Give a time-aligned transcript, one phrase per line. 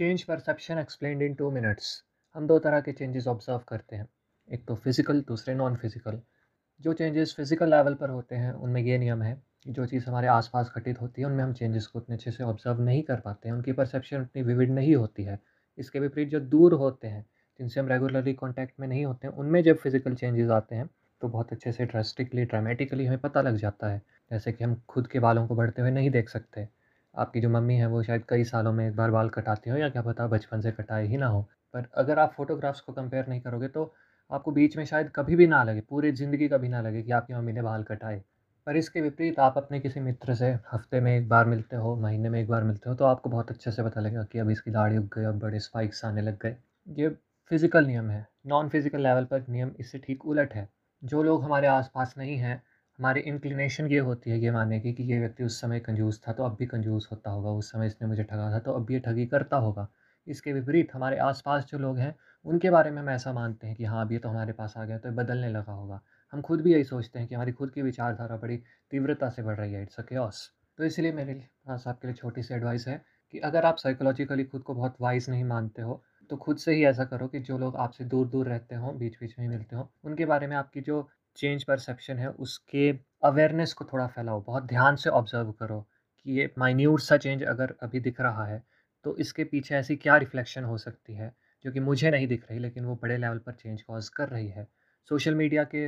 [0.00, 1.86] Change perception explained in two minutes
[2.34, 4.06] हम दो तरह के चेंजेस ऑब्ज़र्व करते हैं।
[4.48, 6.20] एक तो फ़िज़िकल दूसरे नॉन फ़िज़िकल
[6.80, 10.72] जो चेंजेस फ़िज़िकल लेवल पर होते हैं, उनमें ये नियम है जो चीज़ हमारे आसपास
[10.76, 13.56] घटित होती है, उनमें हम चेंजेस को उतने अच्छे से ऑब्ज़र्व नहीं कर पाते हैं।
[13.56, 15.38] उनकी परसेप्शन उतनी विविड नहीं होती है।
[15.78, 17.24] इसके विपरीत जो दूर होते हैं,
[17.60, 20.88] जिनसे हम रेगुलरली कॉन्टैक्ट में नहीं होते हैं उनमें जब फ़िज़िकल चेंजेस आते हैं
[21.20, 25.06] तो बहुत अच्छे से ड्रेस्टिकली ड्रामेटिकली हमें पता लग जाता है। जैसे कि हम खुद
[25.06, 26.68] के बालों को बढ़ते हुए नहीं देख सकते।
[27.16, 29.88] आपकी जो मम्मी है, वो शायद कई सालों में एक बार बाल कटाती हो या
[29.88, 31.42] क्या पता बचपन से कटाए ही ना हो।
[31.74, 33.92] पर अगर आप फ़ोटोग्राफ्स को कंपेयर नहीं करोगे तो
[34.30, 37.34] आपको बीच में शायद कभी भी ना लगे, पूरी ज़िंदगी कभी ना लगे कि आपकी
[37.34, 38.22] मम्मी ने बाल कटाए।
[38.66, 42.28] पर इसके विपरीत आप अपने किसी मित्र से हफ़्ते में एक बार मिलते हो, महीने
[42.28, 44.70] में एक बार मिलते हो तो आपको बहुत अच्छे से पता लगेगा कि अब इसकी
[44.70, 46.56] दाढ़ी उग गई, अब बड़े स्पाइक्स आने लग गए।
[46.88, 47.08] ये
[47.50, 50.68] फ़िज़िकल नियम है नॉन फ़िज़िकल लेवल पर नियम इससे ठीक उलट है।
[51.02, 52.62] जो लोग हमारे आसपास नहीं हैं
[52.98, 56.32] हमारी इंक्लिनेशन ये होती है ये मानने की कि ये व्यक्ति उस समय कंजूस था
[56.32, 58.94] तो अब भी कंजूस होता होगा, उस समय इसने मुझे ठगा था तो अब भी
[58.94, 59.86] ये ठगी करता होगा।
[60.26, 62.14] इसके विपरीत हमारे आसपास जो लोग हैं,
[62.44, 64.84] उनके बारे में हम ऐसा मानते हैं कि हाँ अब ये तो हमारे पास आ
[64.84, 66.00] गया तो बदलने लगा होगा।
[66.32, 68.56] हम खुद भी यही सोचते हैं कि हमारी खुद की विचारधारा बड़ी
[68.92, 70.48] तीव्रता से बढ़ रही है इट्स अ केओस
[70.78, 71.34] तो इसलिए मेरे
[71.66, 73.00] पास आपके लिए छोटी सी एडवाइस है
[73.34, 76.84] कि अगर आप साइकोलॉजिकली खुद को बहुत वाइज नहीं मानते हो तो खुद से ही
[76.84, 79.84] ऐसा करो कि जो लोग आपसे दूर दूर रहते हों बीच बीच में मिलते हों,
[80.04, 82.90] उनके बारे में आपकी जो चेंज परसेप्शन है, उसके
[83.24, 85.80] अवेयरनेस को थोड़ा फैलाओ, बहुत ध्यान से ऑब्ज़र्व करो
[86.26, 88.62] कि ये माइन्यूट सा चेंज अगर अभी दिख रहा है
[89.04, 91.32] तो इसके पीछे ऐसी क्या रिफ्लेक्शन हो सकती है,
[91.64, 94.48] जो कि मुझे नहीं दिख रही, लेकिन वो बड़े लेवल पर चेंज कॉज कर रही
[94.48, 94.66] है।
[95.10, 95.86] सोशल मीडिया के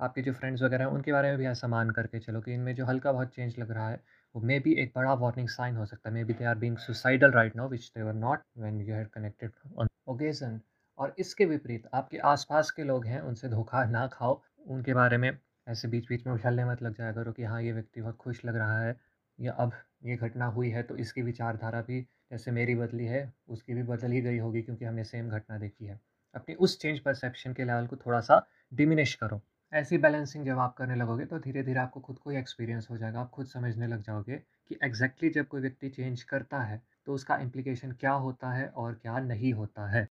[0.00, 2.74] आपके जो फ्रेंड्स वगैरह हैं, उनके बारे में भी ऐसा मान करके चलो कि इनमें
[2.74, 4.00] जो हल्का बहुत चेंज लग रहा है,
[4.34, 7.30] वो मे बी एक बड़ा वार्निंग साइन हो सकता है। Maybe they are being suicidal
[7.32, 10.60] right now which they were not when you had connected on occasion
[10.98, 14.40] और इसके विपरीत, आपके आसपास के लोग हैं, उनसे धोखा ना खाओ
[14.70, 15.30] उनके बारे में
[15.66, 18.44] ऐसे बीच बीच में उछलने मत लग जाया करो कि हाँ ये व्यक्ति बहुत खुश
[18.44, 18.96] लग रहा है
[19.38, 19.72] या अब
[20.04, 24.12] ये घटना हुई है तो इसकी विचारधारा भी जैसे मेरी बदली है, उसकी भी बदल
[24.12, 25.98] ही गई होगी क्योंकि हमने सेम घटना देखी है।
[26.34, 29.40] अपनी उस चेंज परसेप्शन के लेवल को थोड़ा सा डिमिनिश करो।
[29.72, 32.96] ऐसी बैलेंसिंग जब आप करने लगोगे तो धीरे धीरे आपको खुद को ही एक्सपीरियंस हो
[32.96, 36.80] जाएगा। आप खुद समझने लग जाओगे कि एग्जैक्टली exactly जब कोई व्यक्ति चेंज करता है
[37.06, 40.08] तो उसका इम्प्लीकेशन क्या होता है और क्या नहीं होता है।